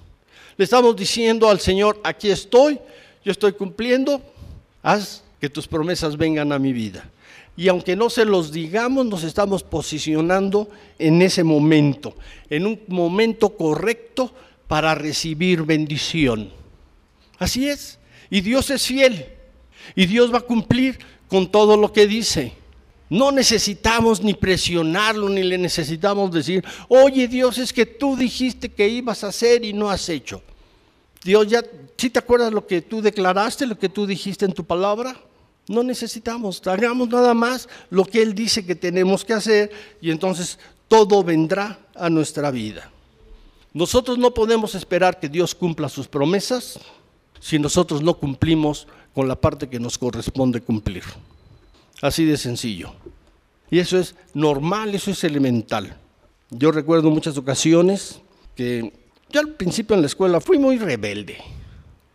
[0.61, 2.79] Le estamos diciendo al Señor, aquí estoy,
[3.25, 4.21] yo estoy cumpliendo,
[4.83, 7.11] haz que tus promesas vengan a mi vida.
[7.57, 10.69] Y aunque no se los digamos, nos estamos posicionando
[10.99, 12.15] en ese momento,
[12.51, 14.35] en un momento correcto
[14.69, 16.51] para recibir bendición.
[17.39, 17.99] Así es.
[18.29, 19.29] Y Dios es fiel.
[19.95, 22.53] Y Dios va a cumplir con todo lo que dice.
[23.09, 28.87] No necesitamos ni presionarlo, ni le necesitamos decir, oye Dios, es que tú dijiste que
[28.87, 30.43] ibas a hacer y no has hecho.
[31.23, 31.63] Dios ya,
[31.97, 35.17] ¿sí te acuerdas lo que tú declaraste, lo que tú dijiste en tu palabra?
[35.69, 40.59] No necesitamos, hagamos nada más lo que Él dice que tenemos que hacer y entonces
[40.89, 42.91] todo vendrá a nuestra vida.
[43.73, 46.81] Nosotros no podemos esperar que Dios cumpla sus promesas
[47.39, 51.05] si nosotros no cumplimos con la parte que nos corresponde cumplir.
[52.03, 52.93] Así de sencillo.
[53.71, 55.97] Y eso es normal, eso es elemental.
[56.51, 58.21] Yo recuerdo muchas ocasiones
[58.57, 58.93] que
[59.31, 61.39] yo al principio en la escuela fui muy rebelde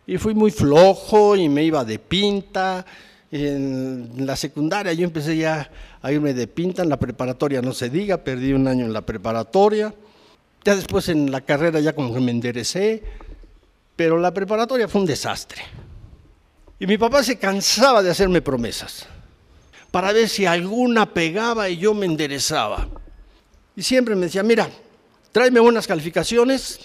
[0.07, 2.85] y fui muy flojo y me iba de pinta.
[3.31, 5.69] En la secundaria yo empecé ya
[6.01, 9.01] a irme de pinta, en la preparatoria no se diga, perdí un año en la
[9.01, 9.93] preparatoria.
[10.63, 13.03] Ya después en la carrera ya como que me enderecé,
[13.95, 15.61] pero la preparatoria fue un desastre.
[16.79, 19.07] Y mi papá se cansaba de hacerme promesas
[19.91, 22.87] para ver si alguna pegaba y yo me enderezaba.
[23.75, 24.69] Y siempre me decía, mira,
[25.31, 26.79] tráeme buenas calificaciones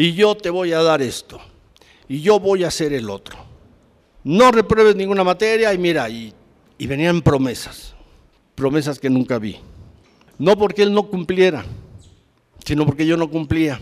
[0.00, 1.38] y yo te voy a dar esto.
[2.08, 3.36] Y yo voy a hacer el otro.
[4.24, 6.32] No repruebes ninguna materia y mira, y,
[6.78, 7.94] y venían promesas,
[8.54, 9.58] promesas que nunca vi.
[10.38, 11.66] No porque él no cumpliera,
[12.64, 13.78] sino porque yo no cumplía.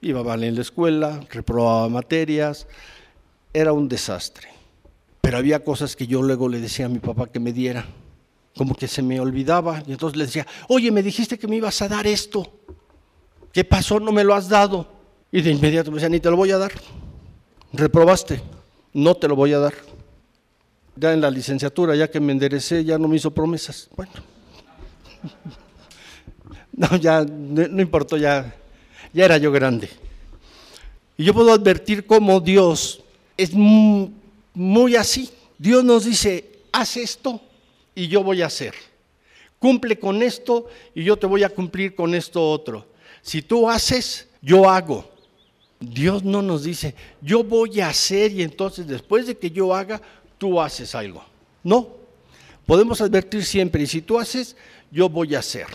[0.00, 2.66] Iba mal en la escuela, reprobaba materias,
[3.52, 4.48] era un desastre.
[5.20, 7.84] Pero había cosas que yo luego le decía a mi papá que me diera,
[8.56, 9.82] como que se me olvidaba.
[9.86, 12.50] Y entonces le decía, oye, me dijiste que me ibas a dar esto.
[13.52, 14.00] ¿Qué pasó?
[14.00, 15.01] No me lo has dado.
[15.32, 16.72] Y de inmediato me decía, ni te lo voy a dar.
[17.72, 18.42] Reprobaste,
[18.92, 19.72] no te lo voy a dar.
[20.94, 23.88] Ya en la licenciatura, ya que me enderecé, ya no me hizo promesas.
[23.96, 24.12] Bueno.
[26.74, 28.56] No, ya no, importó, ya,
[29.12, 29.90] ya era yo grande.
[31.18, 33.02] Y yo puedo advertir cómo Dios
[33.36, 35.30] es muy así.
[35.58, 37.42] Dios nos dice, haz esto
[37.94, 38.74] y yo voy a hacer.
[39.58, 42.86] Cumple con esto y yo te voy a cumplir con esto otro.
[43.20, 45.11] Si tú haces, yo hago.
[45.82, 50.00] Dios no nos dice, yo voy a hacer y entonces después de que yo haga,
[50.38, 51.24] tú haces algo.
[51.64, 51.88] No,
[52.66, 54.56] podemos advertir siempre, y si tú haces,
[54.90, 55.66] yo voy a hacer.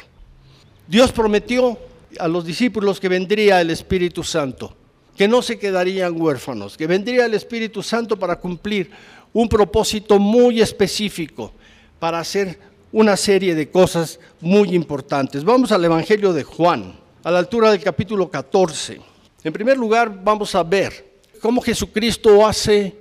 [0.88, 1.78] Dios prometió
[2.20, 4.76] a los discípulos que vendría el Espíritu Santo,
[5.16, 8.90] que no se quedarían huérfanos, que vendría el Espíritu Santo para cumplir
[9.34, 11.52] un propósito muy específico,
[12.00, 12.60] para hacer
[12.92, 15.44] una serie de cosas muy importantes.
[15.44, 19.17] Vamos al Evangelio de Juan, a la altura del capítulo 14.
[19.48, 22.94] En primer lugar, vamos a ver cómo Jesucristo hace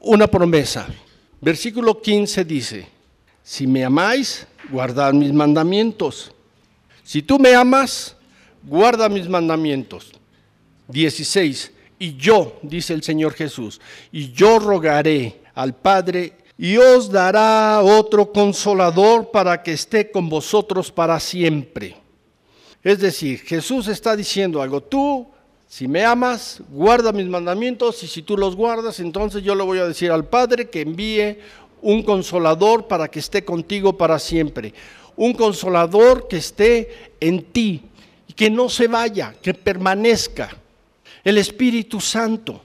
[0.00, 0.86] una promesa.
[1.40, 2.86] Versículo 15 dice,
[3.42, 6.30] si me amáis, guardad mis mandamientos.
[7.02, 8.16] Si tú me amas,
[8.62, 10.12] guarda mis mandamientos.
[10.88, 11.72] 16.
[11.98, 13.80] Y yo, dice el Señor Jesús,
[14.12, 20.92] y yo rogaré al Padre y os dará otro consolador para que esté con vosotros
[20.92, 21.96] para siempre.
[22.82, 25.32] Es decir, Jesús está diciendo algo, tú,
[25.66, 29.78] si me amas, guarda mis mandamientos y si tú los guardas, entonces yo le voy
[29.78, 31.38] a decir al Padre que envíe
[31.82, 34.72] un consolador para que esté contigo para siempre
[35.16, 37.82] un consolador que esté en ti
[38.26, 40.50] y que no se vaya, que permanezca.
[41.22, 42.62] El Espíritu Santo,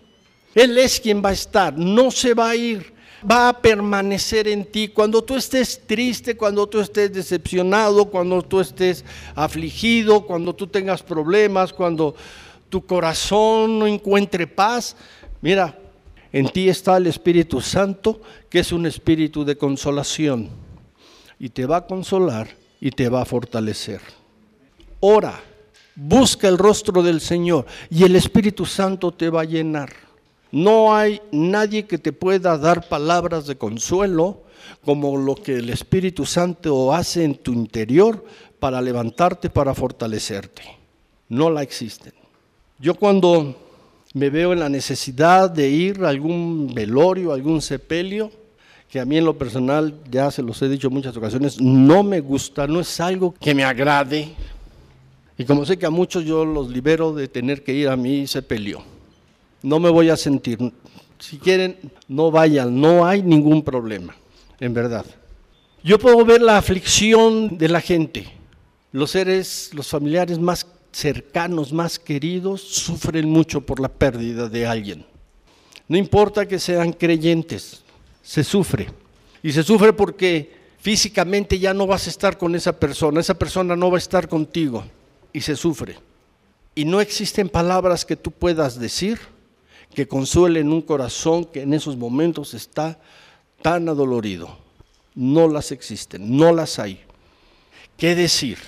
[0.53, 2.93] Él es quien va a estar, no se va a ir,
[3.29, 4.89] va a permanecer en ti.
[4.89, 11.03] Cuando tú estés triste, cuando tú estés decepcionado, cuando tú estés afligido, cuando tú tengas
[11.03, 12.15] problemas, cuando
[12.69, 14.95] tu corazón no encuentre paz,
[15.41, 15.77] mira,
[16.31, 20.49] en ti está el Espíritu Santo, que es un espíritu de consolación
[21.39, 24.01] y te va a consolar y te va a fortalecer.
[24.99, 25.39] Ora,
[25.95, 29.91] busca el rostro del Señor y el Espíritu Santo te va a llenar.
[30.51, 34.43] No hay nadie que te pueda dar palabras de consuelo
[34.83, 38.25] como lo que el Espíritu Santo hace en tu interior
[38.59, 40.63] para levantarte, para fortalecerte.
[41.29, 42.18] No la existen.
[42.81, 43.55] Yo cuando
[44.13, 48.31] me veo en la necesidad de ir a algún velorio, algún sepelio,
[48.89, 52.03] que a mí en lo personal, ya se los he dicho en muchas ocasiones, no
[52.03, 54.29] me gusta, no es algo que me agrade.
[55.37, 58.25] Y como sé que a muchos yo los libero de tener que ir a mí
[58.27, 58.81] sepelio,
[59.61, 60.57] no me voy a sentir.
[61.19, 64.15] Si quieren, no vayan, no hay ningún problema,
[64.57, 65.05] en verdad.
[65.83, 68.25] Yo puedo ver la aflicción de la gente.
[68.93, 75.05] Los seres, los familiares más cercanos, más queridos, sufren mucho por la pérdida de alguien.
[75.87, 77.83] No importa que sean creyentes,
[78.21, 78.87] se sufre.
[79.41, 83.75] Y se sufre porque físicamente ya no vas a estar con esa persona, esa persona
[83.75, 84.83] no va a estar contigo
[85.33, 85.97] y se sufre.
[86.75, 89.19] Y no existen palabras que tú puedas decir
[89.93, 92.99] que consuelen un corazón que en esos momentos está
[93.61, 94.57] tan adolorido.
[95.15, 97.01] No las existen, no las hay.
[97.97, 98.59] ¿Qué decir?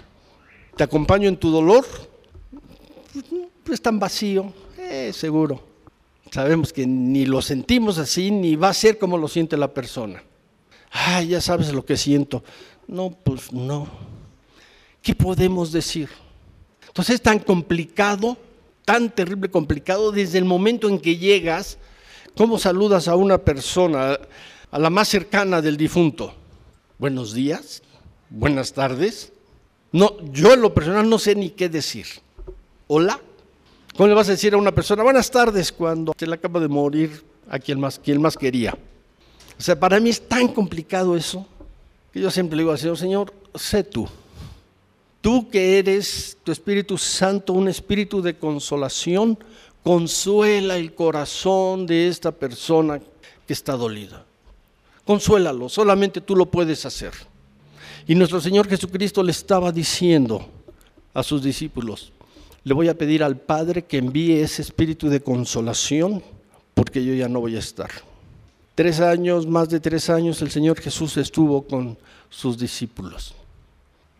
[0.75, 1.85] ¿Te acompaño en tu dolor?
[3.63, 5.61] Pues tan vacío, eh, seguro.
[6.31, 10.23] Sabemos que ni lo sentimos así, ni va a ser como lo siente la persona.
[10.91, 12.43] Ay, ya sabes lo que siento.
[12.87, 13.87] No, pues no.
[15.01, 16.09] ¿Qué podemos decir?
[16.87, 18.37] Entonces es tan complicado,
[18.85, 21.77] tan terrible complicado, desde el momento en que llegas,
[22.35, 24.19] ¿cómo saludas a una persona,
[24.69, 26.33] a la más cercana del difunto?
[26.97, 27.81] Buenos días,
[28.29, 29.31] buenas tardes.
[29.91, 32.05] No, yo en lo personal no sé ni qué decir.
[32.93, 33.21] Hola,
[33.95, 36.67] ¿Cómo le vas a decir a una persona, buenas tardes, cuando se le acaba de
[36.67, 38.77] morir a quien más, quien más quería?
[39.57, 41.47] O sea, para mí es tan complicado eso,
[42.11, 44.09] que yo siempre le digo al Señor, Señor, sé tú.
[45.21, 49.39] Tú que eres tu Espíritu Santo, un espíritu de consolación,
[49.85, 52.99] consuela el corazón de esta persona
[53.47, 54.25] que está dolida.
[55.05, 57.13] Consuélalo, solamente tú lo puedes hacer.
[58.05, 60.45] Y nuestro Señor Jesucristo le estaba diciendo,
[61.13, 62.11] a sus discípulos,
[62.63, 66.23] le voy a pedir al Padre que envíe ese espíritu de consolación
[66.73, 67.89] porque yo ya no voy a estar.
[68.75, 71.97] Tres años, más de tres años, el Señor Jesús estuvo con
[72.29, 73.35] sus discípulos.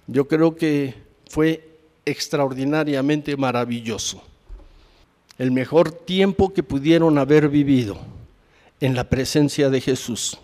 [0.07, 0.95] Yo creo que
[1.29, 1.69] fue
[2.05, 4.21] extraordinariamente maravilloso.
[5.37, 7.97] El mejor tiempo que pudieron haber vivido
[8.79, 10.37] en la presencia de Jesús.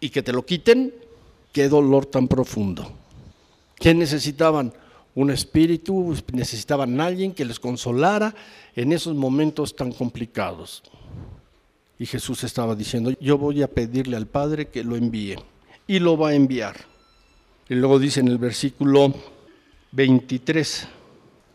[0.00, 0.92] Y que te lo quiten,
[1.52, 2.92] qué dolor tan profundo.
[3.76, 4.72] ¿Qué necesitaban?
[5.18, 8.32] Un espíritu, necesitaban alguien que les consolara
[8.76, 10.80] en esos momentos tan complicados.
[11.98, 15.34] Y Jesús estaba diciendo, yo voy a pedirle al Padre que lo envíe.
[15.88, 16.76] Y lo va a enviar.
[17.68, 19.12] Y luego dice en el versículo
[19.90, 20.86] 23,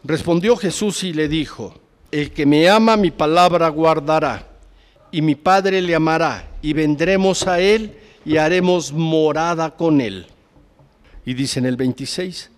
[0.04, 1.74] respondió Jesús y le dijo,
[2.12, 4.46] el que me ama mi palabra guardará,
[5.10, 7.96] y mi Padre le amará, y vendremos a él
[8.26, 10.26] y haremos morada con él.
[11.26, 12.50] Y dice en el 26,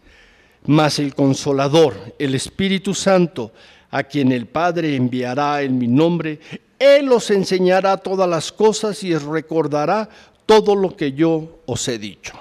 [0.67, 3.51] mas el consolador, el Espíritu Santo,
[3.91, 6.39] a quien el Padre enviará en mi nombre,
[6.79, 10.09] Él os enseñará todas las cosas y os recordará
[10.45, 12.33] todo lo que yo os he dicho.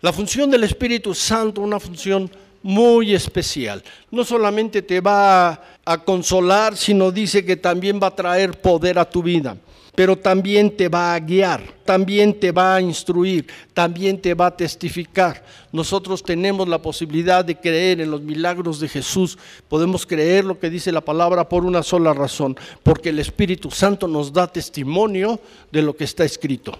[0.00, 2.30] La función del Espíritu Santo, una función
[2.62, 3.82] muy especial.
[4.10, 9.08] No solamente te va a, consolar, sino dice que también va a traer poder a
[9.08, 9.56] tu vida
[9.94, 14.56] pero también te va a guiar, también te va a instruir, también te va a
[14.56, 15.44] testificar.
[15.72, 19.38] Nosotros tenemos la posibilidad de creer en los milagros de Jesús,
[19.68, 24.06] podemos creer lo que dice la palabra por una sola razón, porque el Espíritu Santo
[24.06, 26.78] nos da testimonio de lo que está escrito.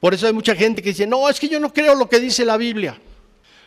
[0.00, 2.20] Por eso hay mucha gente que dice, no, es que yo no creo lo que
[2.20, 2.98] dice la Biblia.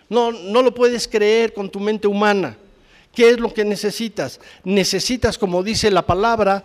[0.10, 2.58] No, no lo puedes creer con tu mente humana.
[3.14, 4.39] ¿Qué es lo que necesitas?
[4.64, 6.64] Necesitas, como dice la palabra,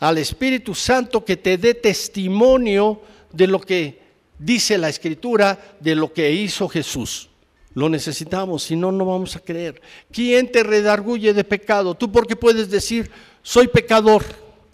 [0.00, 3.00] al Espíritu Santo que te dé testimonio
[3.32, 4.00] de lo que
[4.38, 7.28] dice la Escritura, de lo que hizo Jesús.
[7.74, 9.80] Lo necesitamos, si no, no vamos a creer.
[10.10, 11.94] ¿Quién te redarguye de pecado?
[11.94, 13.10] Tú porque puedes decir,
[13.42, 14.24] soy pecador,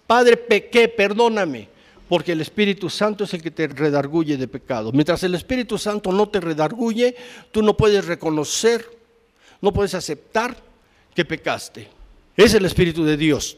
[0.07, 1.69] Padre, pequé, perdóname,
[2.09, 4.93] porque el Espíritu Santo es el que te redarguye de pecado.
[4.93, 7.17] Mientras el Espíritu Santo no te redarguye,
[7.51, 8.87] tú no puedes reconocer,
[9.61, 10.57] no puedes aceptar
[11.15, 11.89] que pecaste.
[12.37, 13.57] Es el Espíritu de Dios.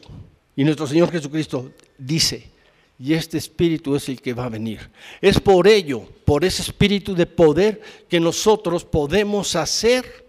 [0.55, 2.49] Y nuestro Señor Jesucristo dice,
[2.97, 4.89] y este espíritu es el que va a venir.
[5.21, 10.25] Es por ello, por ese espíritu de poder, que nosotros podemos hacer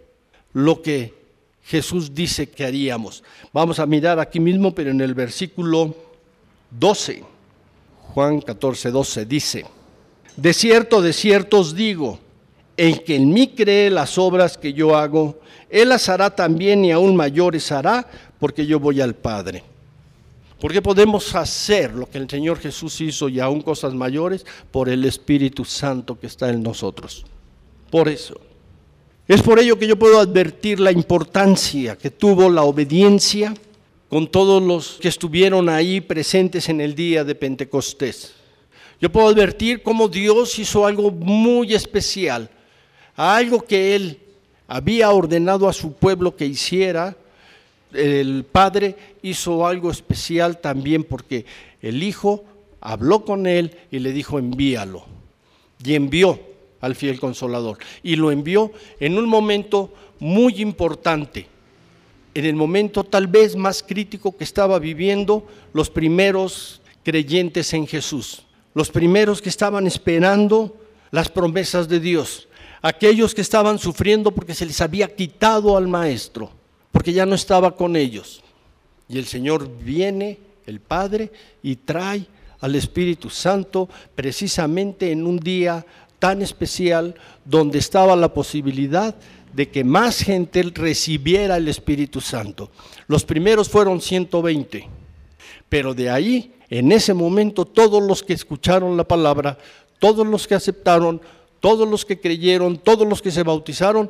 [0.53, 1.14] lo que
[1.62, 3.22] Jesús dice que haríamos.
[3.53, 5.95] Vamos a mirar aquí mismo, pero en el versículo
[6.70, 7.22] 12,
[8.14, 9.66] Juan 14, 12 dice,
[10.37, 12.18] de cierto, de cierto os digo,
[12.77, 16.93] el que en mí cree las obras que yo hago, él las hará también y
[16.93, 18.09] aún mayores hará,
[18.39, 19.64] porque yo voy al Padre.
[20.61, 25.05] Porque podemos hacer lo que el Señor Jesús hizo y aún cosas mayores por el
[25.05, 27.25] Espíritu Santo que está en nosotros.
[27.91, 28.41] Por eso.
[29.29, 33.55] Es por ello que yo puedo advertir la importancia que tuvo la obediencia
[34.09, 38.35] con todos los que estuvieron ahí presentes en el día de Pentecostés.
[39.01, 42.49] Yo puedo advertir cómo Dios hizo algo muy especial,
[43.15, 44.21] algo que Él
[44.69, 47.17] había ordenado a su pueblo que hiciera,
[47.93, 51.47] el Padre hizo algo especial también porque
[51.80, 52.45] el Hijo
[52.80, 55.05] habló con él y le dijo envíalo.
[55.84, 56.39] Y envió
[56.80, 57.78] al fiel consolador.
[58.03, 61.47] Y lo envió en un momento muy importante,
[62.34, 68.43] en el momento tal vez más crítico que estaba viviendo los primeros creyentes en Jesús,
[68.74, 70.74] los primeros que estaban esperando
[71.11, 72.49] las promesas de Dios,
[72.82, 76.51] aquellos que estaban sufriendo porque se les había quitado al Maestro
[76.97, 78.42] porque ya no estaba con ellos.
[79.07, 81.30] Y el Señor viene, el Padre,
[81.62, 82.24] y trae
[82.59, 85.84] al Espíritu Santo precisamente en un día
[86.18, 89.14] tan especial donde estaba la posibilidad
[89.53, 92.70] de que más gente recibiera el Espíritu Santo.
[93.09, 94.88] Los primeros fueron 120,
[95.68, 99.59] pero de ahí, en ese momento, todos los que escucharon la palabra,
[99.99, 101.20] todos los que aceptaron,
[101.61, 104.09] todos los que creyeron, todos los que se bautizaron,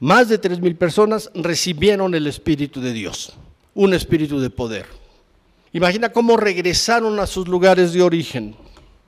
[0.00, 3.34] más de tres mil personas recibieron el Espíritu de Dios,
[3.74, 4.86] un espíritu de poder.
[5.72, 8.56] Imagina cómo regresaron a sus lugares de origen,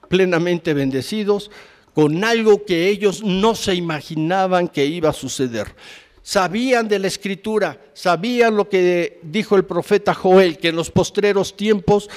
[0.09, 1.51] plenamente bendecidos,
[1.95, 5.75] con algo que ellos no se imaginaban que iba a suceder.
[6.23, 11.57] Sabían de la escritura, sabían lo que dijo el profeta Joel, que en los postreros
[11.57, 12.09] tiempos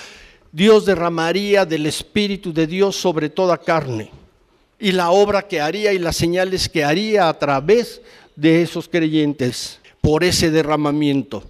[0.52, 4.12] Dios derramaría del Espíritu de Dios sobre toda carne.
[4.80, 8.02] Y la obra que haría y las señales que haría a través
[8.36, 11.44] de esos creyentes por ese derramamiento.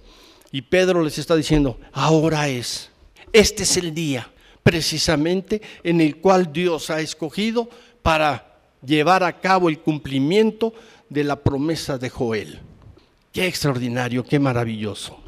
[0.52, 2.90] Y Pedro les está diciendo, ahora es,
[3.32, 4.30] este es el día
[4.62, 7.68] precisamente en el cual Dios ha escogido
[8.02, 10.74] para llevar a cabo el cumplimiento
[11.08, 12.58] de la promesa de Joel.
[13.32, 15.18] Qué extraordinario, qué maravilloso.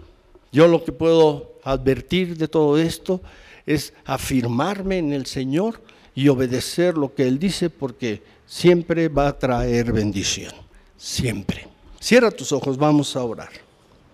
[0.51, 3.21] Yo lo que puedo advertir de todo esto
[3.67, 5.81] es afirmarme en el Señor
[6.15, 10.53] y obedecer lo que Él dice porque siempre va a traer bendición.
[10.99, 11.69] Siempre.
[12.01, 13.51] Cierra tus ojos, vamos a orar.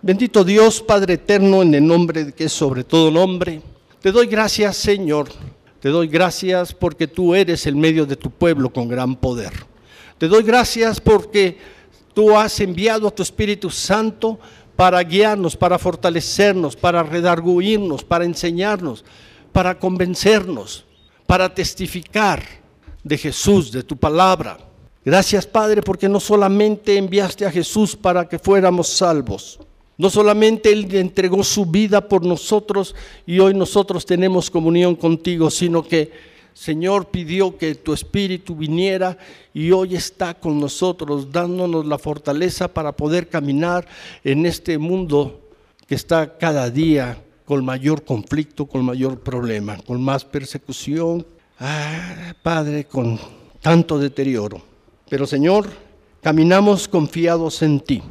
[0.02, 3.62] Bendito Dios, Padre eterno, en el nombre que es sobre todo nombre,
[4.02, 5.30] te doy gracias, Señor.
[5.80, 9.52] Te doy gracias porque tú eres el medio de tu pueblo con gran poder.
[10.18, 11.58] Te doy gracias porque
[12.12, 14.38] tú has enviado a tu Espíritu Santo
[14.76, 19.04] para guiarnos, para fortalecernos, para redarguirnos, para enseñarnos,
[19.52, 20.84] para convencernos,
[21.26, 22.42] para testificar
[23.02, 24.58] de Jesús, de tu palabra.
[25.04, 29.58] Gracias Padre porque no solamente enviaste a Jesús para que fuéramos salvos,
[29.98, 32.94] no solamente Él entregó su vida por nosotros
[33.26, 36.10] y hoy nosotros tenemos comunión contigo, sino que
[36.54, 39.18] Señor pidió que tu Espíritu viniera
[39.52, 43.86] y hoy está con nosotros, dándonos la fortaleza para poder caminar
[44.22, 45.40] en este mundo
[45.86, 51.26] que está cada día con mayor conflicto, con mayor problema, con más persecución,
[51.58, 53.18] ah, Padre, con
[53.60, 54.73] tanto deterioro.
[55.14, 55.68] Pero Señor,
[56.22, 58.02] caminamos confiados en ti,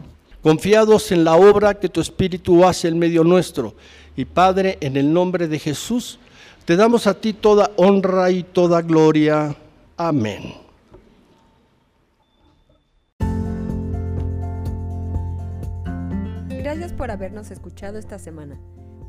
[0.41, 3.75] confiados en la obra que tu Espíritu hace en medio nuestro.
[4.15, 6.17] Y Padre, en el nombre de Jesús,
[6.63, 9.53] te damos a ti toda honra y toda gloria.
[9.97, 10.53] Amén.
[16.47, 18.57] Gracias por habernos escuchado esta semana.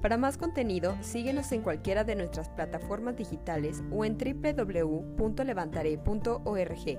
[0.02, 6.98] Para más contenido, síguenos en cualquiera de nuestras plataformas digitales o en www.levantare.org.